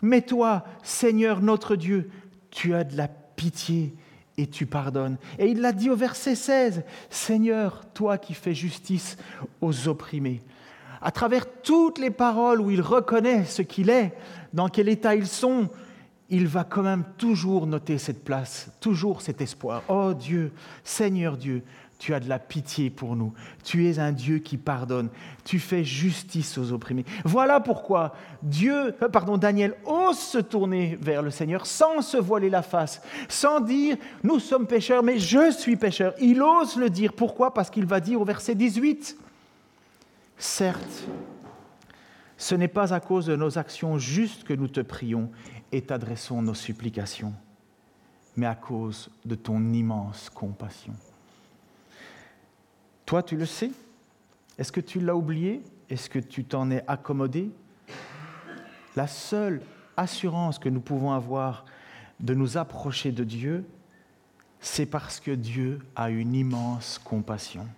[0.02, 2.10] Mais toi, Seigneur notre Dieu,
[2.50, 3.94] tu as de la pitié
[4.38, 5.16] et tu pardonnes.
[5.38, 6.84] Et il l'a dit au verset 16.
[7.10, 9.16] Seigneur, toi qui fais justice
[9.60, 10.42] aux opprimés
[11.02, 14.14] à travers toutes les paroles où il reconnaît ce qu'il est,
[14.52, 15.68] dans quel état ils sont,
[16.30, 19.82] il va quand même toujours noter cette place, toujours cet espoir.
[19.88, 20.52] Oh Dieu,
[20.84, 21.62] Seigneur Dieu,
[22.02, 23.32] tu as de la pitié pour nous.
[23.62, 25.08] Tu es un Dieu qui pardonne.
[25.44, 27.04] Tu fais justice aux opprimés.
[27.24, 28.12] Voilà pourquoi
[28.42, 33.02] Dieu, euh, pardon, Daniel ose se tourner vers le Seigneur sans se voiler la face,
[33.28, 36.12] sans dire nous sommes pécheurs, mais je suis pécheur.
[36.20, 37.12] Il ose le dire.
[37.12, 37.54] Pourquoi?
[37.54, 39.16] Parce qu'il va dire au verset 18
[40.38, 41.04] Certes,
[42.36, 45.30] ce n'est pas à cause de nos actions justes que nous te prions
[45.70, 47.32] et t'adressons nos supplications,
[48.34, 50.94] mais à cause de ton immense compassion.
[53.12, 53.70] Toi, tu le sais?
[54.56, 55.62] Est-ce que tu l'as oublié?
[55.90, 57.50] Est-ce que tu t'en es accommodé?
[58.96, 59.60] La seule
[59.98, 61.66] assurance que nous pouvons avoir
[62.20, 63.66] de nous approcher de Dieu,
[64.60, 67.68] c'est parce que Dieu a une immense compassion.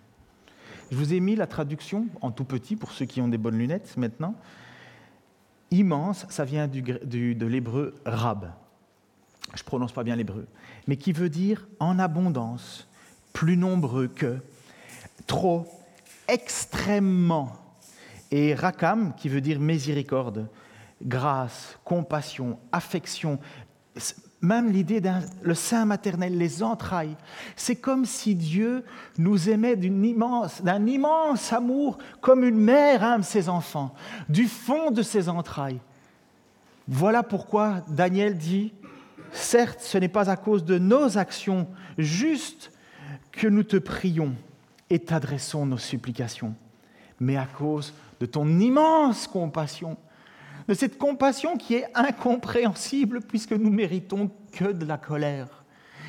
[0.92, 3.58] Je vous ai mis la traduction en tout petit pour ceux qui ont des bonnes
[3.58, 4.36] lunettes maintenant.
[5.72, 8.52] Immense, ça vient du, de l'hébreu rab.
[9.56, 10.46] Je prononce pas bien l'hébreu,
[10.86, 12.86] mais qui veut dire en abondance,
[13.32, 14.38] plus nombreux que,
[15.26, 15.66] trop,
[16.28, 17.52] extrêmement.
[18.30, 20.48] Et rakam, qui veut dire miséricorde,
[21.02, 23.38] grâce, compassion, affection,
[24.40, 27.16] même l'idée d'un le sein maternel, les entrailles.
[27.56, 28.84] C'est comme si Dieu
[29.18, 33.94] nous aimait d'un immense, immense amour, comme une mère aime ses enfants,
[34.28, 35.80] du fond de ses entrailles.
[36.86, 38.74] Voilà pourquoi Daniel dit,
[39.32, 42.70] certes, ce n'est pas à cause de nos actions justes
[43.32, 44.34] que nous te prions
[44.90, 46.54] et t'adressons nos supplications,
[47.20, 49.96] mais à cause de ton immense compassion
[50.68, 55.64] de cette compassion qui est incompréhensible puisque nous méritons que de la colère.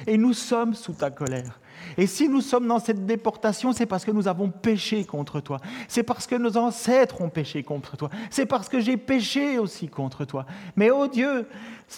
[0.07, 1.59] Et nous sommes sous ta colère.
[1.97, 5.59] Et si nous sommes dans cette déportation, c'est parce que nous avons péché contre toi.
[5.88, 8.09] C'est parce que nos ancêtres ont péché contre toi.
[8.29, 10.45] C'est parce que j'ai péché aussi contre toi.
[10.75, 11.47] Mais oh Dieu,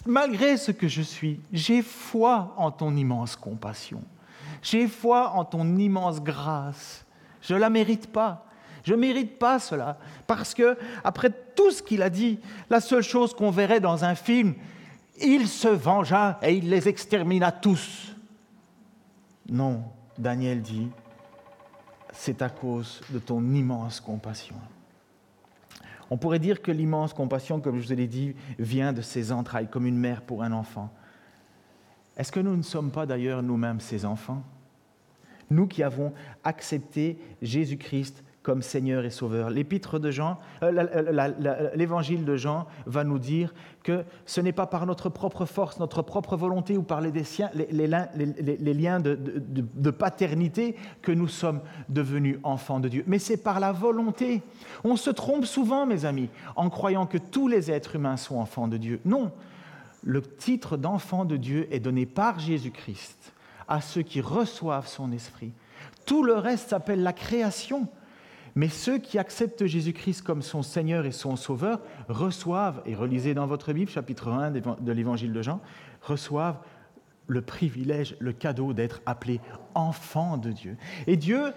[0.05, 4.01] malgré ce que je suis, j'ai foi en ton immense compassion.
[4.61, 7.05] J'ai foi en ton immense grâce.
[7.41, 8.45] Je ne la mérite pas.
[8.83, 9.97] Je ne mérite pas cela.
[10.27, 12.39] Parce que, après tout ce qu'il a dit,
[12.69, 14.55] la seule chose qu'on verrait dans un film,
[15.21, 18.15] il se vengea et il les extermina tous.
[19.49, 19.83] Non,
[20.17, 20.89] Daniel dit,
[22.11, 24.55] c'est à cause de ton immense compassion.
[26.09, 29.67] On pourrait dire que l'immense compassion, comme je vous l'ai dit, vient de ses entrailles,
[29.67, 30.89] comme une mère pour un enfant.
[32.17, 34.43] Est-ce que nous ne sommes pas d'ailleurs nous-mêmes ses enfants?
[35.49, 39.49] Nous qui avons accepté Jésus-Christ comme Seigneur et Sauveur.
[39.49, 43.53] L'épître de Jean, euh, l'évangile de Jean va nous dire
[43.83, 48.73] que ce n'est pas par notre propre force, notre propre volonté ou par les, les,
[48.73, 53.73] liens de, de, paternité que nous sommes devenus enfants de Dieu, mais c'est par la
[53.73, 54.41] volonté.
[54.85, 58.69] On se trompe souvent, mes amis, en croyant que tous les êtres humains sont enfants
[58.69, 59.01] de Dieu.
[59.03, 59.33] Non,
[60.03, 63.33] le titre d'enfant de Dieu est donné par Jésus-Christ
[63.67, 65.51] à ceux qui reçoivent son esprit.
[66.05, 67.87] Tout le reste s'appelle la création.
[68.55, 73.45] Mais ceux qui acceptent Jésus-Christ comme son Seigneur et son Sauveur reçoivent, et relisez dans
[73.45, 75.61] votre Bible, chapitre 1 de l'Évangile de Jean,
[76.01, 76.59] reçoivent
[77.27, 79.41] le privilège, le cadeau d'être appelés
[79.75, 80.77] enfants de Dieu.
[81.05, 81.53] Et Dieu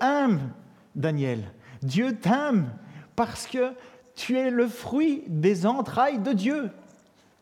[0.00, 0.52] aime
[0.94, 1.52] Daniel.
[1.82, 2.70] Dieu t'aime
[3.16, 3.72] parce que
[4.14, 6.70] tu es le fruit des entrailles de Dieu.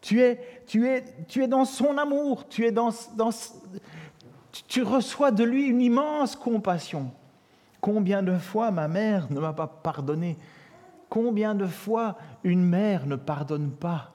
[0.00, 3.30] Tu es, tu es, tu es dans son amour, tu, es dans, dans,
[4.66, 7.12] tu reçois de lui une immense compassion.
[7.80, 10.38] Combien de fois ma mère ne m'a pas pardonné?
[11.08, 14.12] Combien de fois une mère ne pardonne pas?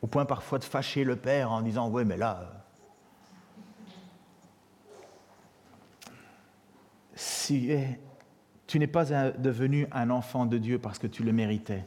[0.00, 2.40] Au point parfois de fâcher le père en disant Oui, mais là.
[2.42, 2.46] Euh,
[7.14, 7.70] si
[8.66, 11.84] tu n'es pas devenu un enfant de Dieu parce que tu le méritais,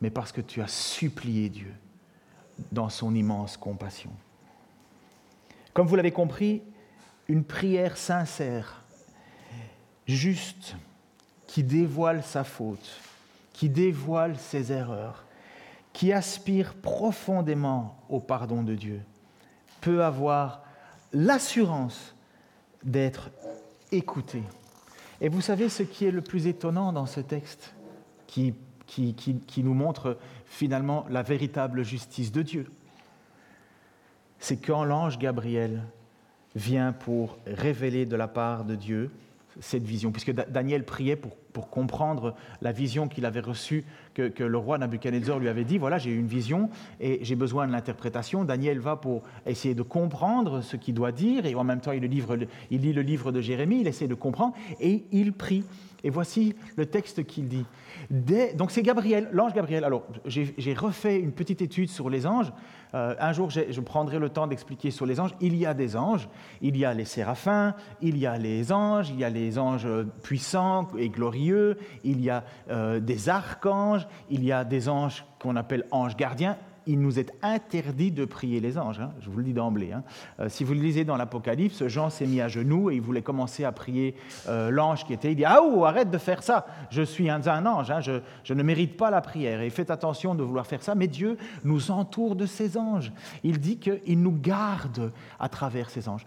[0.00, 1.74] mais parce que tu as supplié Dieu
[2.72, 4.10] dans son immense compassion.
[5.74, 6.62] Comme vous l'avez compris,
[7.28, 8.82] une prière sincère,
[10.06, 10.74] juste,
[11.46, 13.00] qui dévoile sa faute,
[13.52, 15.24] qui dévoile ses erreurs,
[15.92, 19.02] qui aspire profondément au pardon de Dieu,
[19.80, 20.62] peut avoir
[21.12, 22.14] l'assurance
[22.84, 23.30] d'être
[23.90, 24.42] écouté.
[25.20, 27.74] Et vous savez ce qui est le plus étonnant dans ce texte
[28.26, 28.54] qui
[28.88, 32.66] qui, nous montre finalement la véritable justice de Dieu.
[34.38, 35.82] C'est quand l'ange Gabriel
[36.56, 39.10] vient pour révéler de la part de Dieu
[39.60, 41.36] cette vision, puisque Daniel priait pour,
[41.72, 46.12] comprendre la vision qu'il avait reçue, que, le roi Nabuchodonosor lui avait dit, voilà, j'ai
[46.12, 46.70] une vision
[47.00, 48.44] et j'ai besoin de l'interprétation.
[48.44, 52.04] Daniel va pour essayer de comprendre ce qu'il doit dire, et en même temps il,
[52.70, 55.64] il lit le livre de Jérémie, il essaie de comprendre, et il prie.
[56.04, 57.64] Et voici le texte qu'il dit.
[58.54, 59.84] donc c'est Gabriel, l'ange Gabriel.
[59.84, 62.52] Alors j'ai refait une petite étude sur les anges.
[62.94, 65.34] Euh, un jour je prendrai le temps d'expliquer sur les anges.
[65.40, 66.28] Il y a des anges,
[66.62, 69.88] il y a les séraphins, il y a les anges, il y a les anges
[70.22, 75.56] puissants et glorieux, il y a euh, des archanges, il y a des anges qu'on
[75.56, 76.56] appelle anges gardiens,
[76.88, 78.98] il nous est interdit de prier les anges.
[78.98, 79.92] Hein, je vous le dis d'emblée.
[79.92, 80.02] Hein.
[80.40, 83.22] Euh, si vous le lisez dans l'Apocalypse, Jean s'est mis à genoux et il voulait
[83.22, 84.14] commencer à prier
[84.48, 85.32] euh, l'ange qui était.
[85.32, 86.66] Il dit Ah, oh, arrête de faire ça.
[86.90, 87.90] Je suis un, ange.
[87.90, 89.60] Hein, je, ne mérite pas la prière.
[89.60, 90.94] Et faites attention de vouloir faire ça.
[90.94, 93.12] Mais Dieu nous entoure de ses anges.
[93.44, 96.26] Il dit qu'il nous garde à travers ses anges.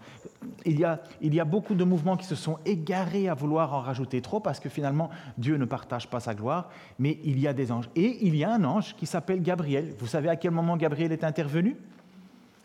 [0.64, 3.74] Il y, a, il y a beaucoup de mouvements qui se sont égarés à vouloir
[3.74, 6.70] en rajouter trop parce que finalement Dieu ne partage pas sa gloire.
[7.00, 7.88] Mais il y a des anges.
[7.96, 9.92] Et il y a un ange qui s'appelle Gabriel.
[9.98, 11.76] Vous savez à quel moment Gabriel est intervenu?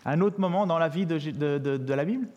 [0.05, 2.27] Un autre moment dans la vie de, la Bible?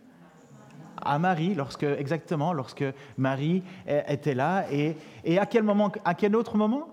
[1.03, 2.85] À Marie, lorsque, exactement, lorsque
[3.17, 4.67] Marie était là.
[4.71, 6.89] Et, à quel moment, à quel autre moment?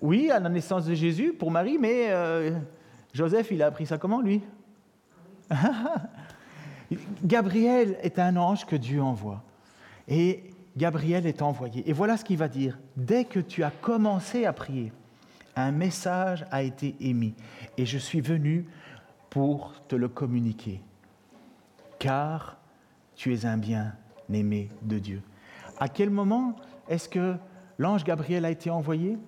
[0.00, 2.58] Oui, à la naissance de Jésus pour Marie, mais euh,
[3.12, 4.42] Joseph, il a appris ça comment, lui?
[7.24, 9.42] Gabriel est un ange que Dieu envoie.
[10.08, 10.44] Et
[10.76, 11.88] Gabriel est envoyé.
[11.88, 12.78] Et voilà ce qu'il va dire.
[12.96, 14.92] Dès que tu as commencé à prier,
[15.56, 17.34] un message a été émis
[17.76, 18.66] et je suis venu
[19.28, 20.80] pour te le communiquer,
[21.98, 22.56] car
[23.14, 25.22] tu es un bien-aimé de Dieu.
[25.78, 26.56] À quel moment
[26.88, 27.36] est-ce que
[27.78, 29.18] l'ange Gabriel a été envoyé?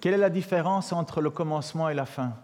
[0.00, 2.34] Quelle est la différence entre le commencement et la fin?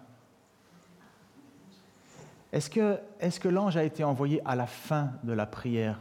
[2.52, 2.98] Est-ce que,
[3.40, 6.00] que l'ange a été envoyé à la fin de la prière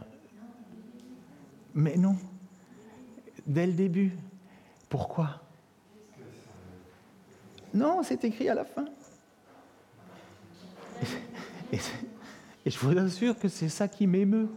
[1.74, 2.16] mais non,
[3.46, 4.12] dès le début.
[4.88, 5.42] Pourquoi?
[7.72, 8.86] Non, c'est écrit à la fin.
[11.72, 14.48] Et, je vous assure que c'est ça qui m'émeut.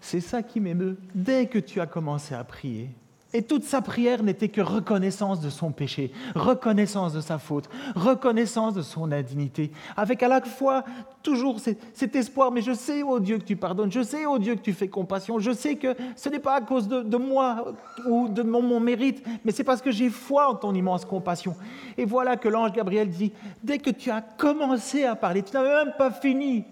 [0.00, 0.98] C'est ça qui m'émeut.
[1.14, 2.90] Dès que tu as commencé à prier,
[3.34, 8.74] et toute sa prière n'était que reconnaissance de son péché, reconnaissance de sa faute, reconnaissance
[8.74, 10.84] de son indignité, avec à la fois
[11.22, 14.54] toujours cet, espoir, mais je sais, oh Dieu, que tu pardonnes, je sais, oh Dieu,
[14.54, 17.72] que tu fais compassion, je sais que ce n'est pas à cause de, moi
[18.06, 21.56] ou de mon, mon mérite, mais c'est parce que j'ai foi en ton immense compassion.
[21.96, 25.84] Et voilà que l'ange Gabriel dit, dès que tu as commencé à parler, tu n'avais
[25.84, 26.64] même pas fini,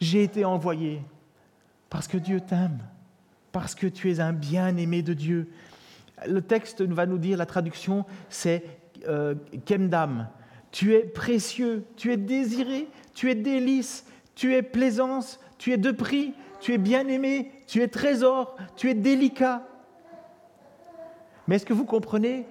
[0.00, 1.02] j'ai été envoyé
[1.88, 2.78] parce que Dieu t'aime
[3.58, 5.48] parce que tu es un bien-aimé de Dieu.
[6.28, 8.62] Le texte va nous dire, la traduction, c'est
[9.08, 9.34] euh,
[9.66, 10.28] Kemdam.
[10.70, 15.90] tu es précieux, tu es désiré, tu es délice, tu es plaisance, tu es de
[15.90, 19.66] prix, tu es bien-aimé, tu es trésor, tu es délicat.
[21.48, 22.46] Mais est-ce que vous comprenez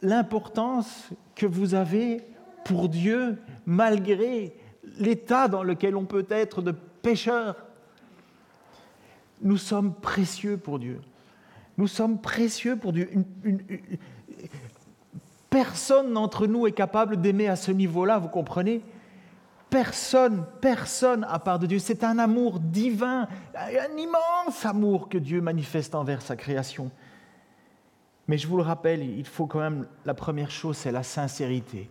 [0.00, 2.26] l'importance que vous avez
[2.64, 4.56] pour Dieu malgré
[4.98, 7.65] l'état dans lequel on peut être de pécheur?
[9.42, 11.00] Nous sommes précieux pour Dieu.
[11.78, 13.10] Nous sommes précieux pour Dieu.
[15.50, 18.82] Personne d'entre nous est capable d'aimer à ce niveau-là, vous comprenez?
[19.68, 21.78] Personne, personne à part de Dieu.
[21.78, 26.90] C'est un amour divin, un immense amour que Dieu manifeste envers sa création.
[28.28, 31.90] Mais je vous le rappelle, il faut quand même, la première chose, c'est la sincérité.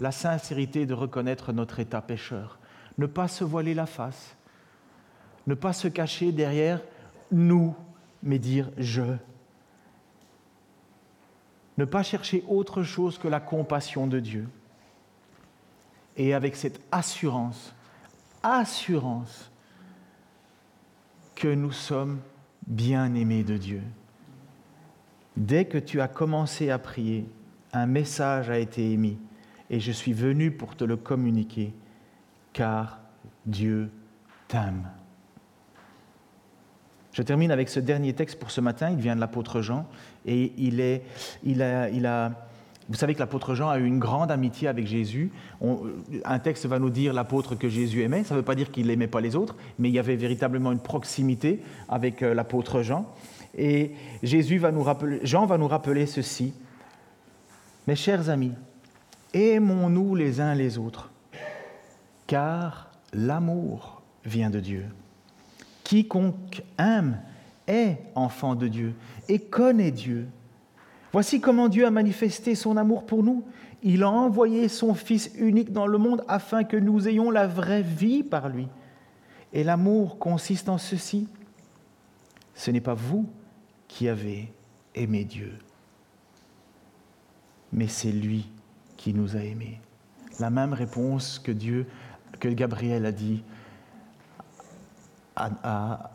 [0.00, 2.58] La sincérité de reconnaître notre état pécheur.
[2.98, 4.36] Ne pas se voiler la face.
[5.46, 6.80] Ne pas se cacher derrière
[7.30, 7.74] nous,
[8.22, 9.02] mais dire je.
[11.76, 14.48] Ne pas chercher autre chose que la compassion de Dieu.
[16.16, 17.74] Et avec cette assurance,
[18.42, 19.50] assurance
[21.34, 22.20] que nous sommes
[22.66, 23.82] bien aimés de Dieu.
[25.36, 27.26] Dès que tu as commencé à prier,
[27.72, 29.18] un message a été émis
[29.68, 31.74] et je suis venu pour te le communiquer,
[32.52, 33.00] car
[33.44, 33.90] Dieu
[34.46, 34.88] t'aime.
[37.14, 39.86] Je termine avec ce dernier texte pour ce matin, il vient de l'apôtre Jean,
[40.26, 41.04] et il, est,
[41.44, 42.32] il, a, il a,
[42.88, 45.30] vous savez que l'apôtre Jean a eu une grande amitié avec Jésus.
[46.24, 48.24] un texte va nous dire l'apôtre que Jésus aimait.
[48.24, 50.72] Ça ne veut pas dire qu'il n'aimait pas les autres, mais il y avait véritablement
[50.72, 53.06] une proximité avec euh, l'apôtre Jean.
[53.56, 53.92] Et
[54.24, 56.52] Jésus va nous rappeler, Jean va nous rappeler ceci.
[57.86, 58.54] Mes chers amis,
[59.32, 61.12] aimons-nous les uns les autres,
[62.26, 64.86] car l'amour vient de Dieu.
[65.94, 67.20] Quiconque aime
[67.68, 68.94] est enfant de Dieu
[69.28, 70.26] et connaît Dieu.
[71.12, 73.44] Voici comment Dieu a manifesté son amour pour nous.
[73.80, 77.82] Il a envoyé son Fils unique dans le monde afin que nous ayons la vraie
[77.82, 78.66] vie par lui.
[79.52, 81.28] Et l'amour consiste en ceci.
[82.56, 83.28] Ce n'est pas vous
[83.86, 84.52] qui avez
[84.96, 85.52] aimé Dieu.
[87.72, 88.50] Mais c'est lui
[88.96, 89.80] qui nous a aimés.
[90.40, 91.86] La même réponse que Dieu,
[92.40, 93.44] que Gabriel a dit
[95.36, 96.10] à,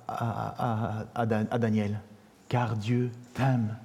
[1.16, 2.00] à Daniel.
[2.48, 3.76] Car Dieu t'aime.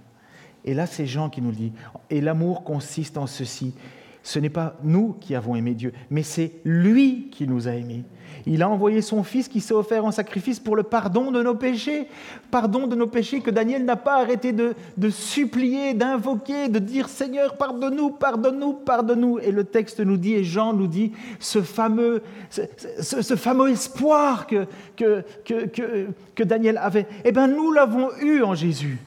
[0.64, 1.72] Et là, c'est Jean qui nous le dit.
[2.10, 3.74] Et l'amour consiste en ceci.
[4.24, 8.04] Ce n'est pas nous qui avons aimé Dieu, mais c'est lui qui nous a aimés.
[8.46, 11.54] Il a envoyé son Fils qui s'est offert en sacrifice pour le pardon de nos
[11.54, 12.08] péchés.
[12.50, 14.74] Pardon de nos péchés que Daniel n'a pas arrêté de,
[15.10, 19.40] supplier, d'invoquer, de dire Seigneur, pardonne-nous, pardonne-nous, pardonne-nous.
[19.40, 24.66] Et le texte nous dit, et Jean nous dit, ce fameux, ce, fameux espoir que,
[24.96, 28.98] que, que, que Daniel avait, eh bien nous l'avons eu en Jésus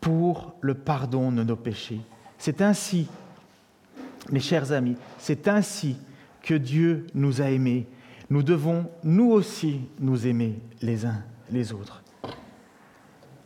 [0.00, 2.00] pour le pardon de nos péchés.
[2.38, 3.08] C'est ainsi,
[4.30, 5.96] mes chers amis, c'est ainsi
[6.42, 7.86] que Dieu nous a aimés.
[8.30, 12.02] Nous devons, nous aussi, nous aimer les uns les autres.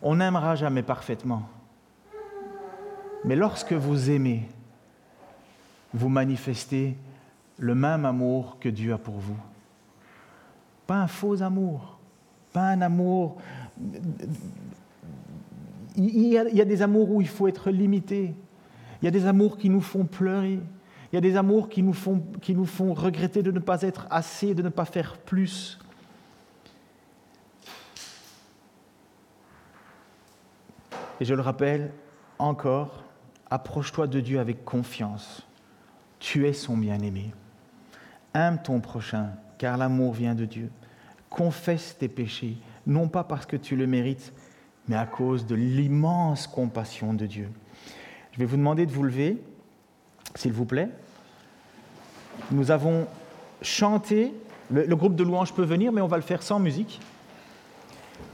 [0.01, 1.43] On n'aimera jamais parfaitement.
[3.25, 4.47] Mais lorsque vous aimez,
[5.93, 6.95] vous manifestez
[7.57, 9.37] le même amour que Dieu a pour vous.
[10.87, 11.99] Pas un faux amour,
[12.53, 13.37] pas un amour
[15.95, 18.33] il y, a, des amours où il faut être limité.
[19.01, 20.59] Il y a des amours qui nous font pleurer.
[21.11, 23.81] Il y a des amours qui nous font, qui nous font regretter de ne pas
[23.81, 25.79] être assez, de ne pas faire plus.
[31.19, 31.91] Et je le rappelle
[32.37, 33.03] encore,
[33.49, 35.45] approche-toi de Dieu avec confiance.
[36.19, 37.33] Tu es son bien-aimé.
[38.33, 40.71] Aime ton prochain, car l'amour vient de Dieu.
[41.29, 44.33] Confesse tes péchés, non pas parce que tu le mérites,
[44.87, 47.49] mais à cause de l'immense compassion de Dieu.
[48.39, 49.37] Je vais vous demander de vous lever,
[50.35, 50.87] s'il vous plaît.
[52.51, 53.05] Nous avons
[53.61, 54.33] chanté,
[54.71, 57.01] le, groupe de louanges peut venir, mais on va le faire sans musique.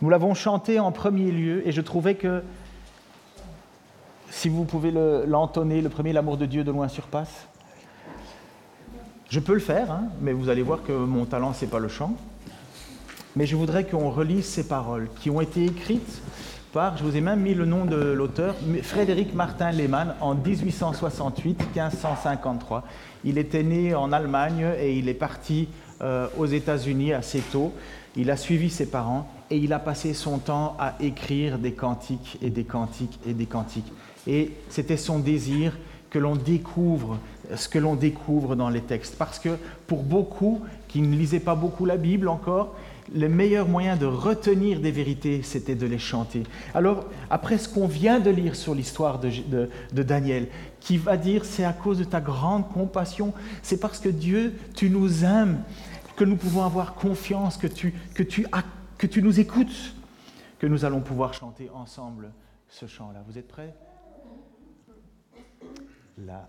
[0.04, 2.44] Nous l'avons chanté en premier lieu, et je trouvais que
[4.30, 4.92] si vous pouvez
[5.26, 7.48] l'entonner, le, premier, l'amour de Dieu de loin surpasse.
[9.32, 11.80] Je peux le faire, hein, mais vous allez voir que mon talent, ce n'est pas
[11.80, 12.14] le chant.
[13.36, 16.22] Mais je voudrais qu'on relise ces paroles qui ont été écrites
[16.98, 22.82] je vous ai même mis le nom de l'auteur, Frédéric Martin Lehmann, en 1868-1553.
[23.24, 25.70] Il était né en Allemagne et il est parti
[26.02, 27.72] euh, aux États-Unis assez tôt.
[28.18, 32.38] Il a suivi ses parents et il a passé son temps à écrire des cantiques
[32.42, 33.94] et des cantiques et des cantiques.
[34.28, 35.78] Et c'était son désir
[36.10, 37.20] que l'on découvre
[37.56, 39.16] ce que l'on découvre dans les textes.
[39.18, 39.58] Parce que
[39.88, 42.76] pour beaucoup qui ne lisaient pas beaucoup la Bible encore,
[43.14, 46.44] le meilleur moyen de retenir des vérités, c'était de les chanter.
[46.74, 50.48] Alors, après ce qu'on vient de lire sur l'histoire de, Daniel,
[50.80, 54.90] qui va dire c'est à cause de ta grande compassion, c'est parce que Dieu, tu
[54.90, 55.62] nous aimes,
[56.16, 57.94] que nous pouvons avoir confiance, que tu,
[59.22, 59.96] nous écoutes,
[60.60, 62.32] que nous allons pouvoir chanter ensemble
[62.70, 63.24] ce chant-là.
[63.28, 63.76] Vous êtes prêts?
[66.18, 66.48] Là.